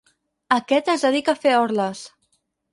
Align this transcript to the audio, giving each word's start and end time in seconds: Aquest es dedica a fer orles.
Aquest 0.55 0.89
es 0.95 1.05
dedica 1.09 1.37
a 1.37 1.41
fer 1.45 1.55
orles. 1.69 2.05